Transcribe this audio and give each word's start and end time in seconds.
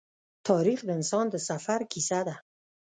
تاریخ 0.47 0.79
د 0.85 0.89
انسان 0.97 1.25
د 1.31 1.35
سفر 1.49 1.79
کیسه 1.91 2.19
ده. 2.27 2.35